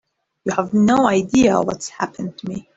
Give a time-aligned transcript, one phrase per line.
[0.45, 2.67] You have no idea what's happened to me.